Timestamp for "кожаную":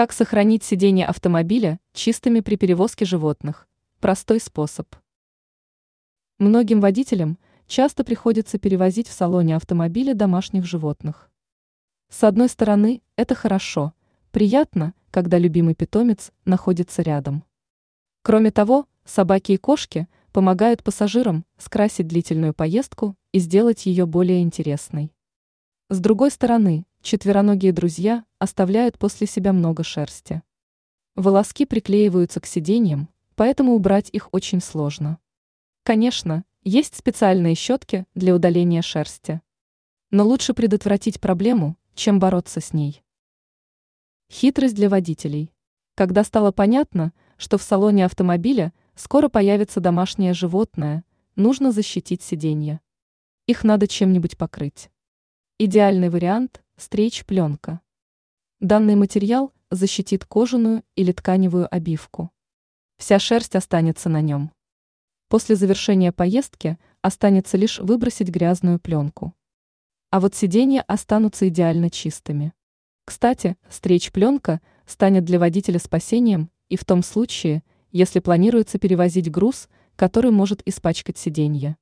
60.24-60.84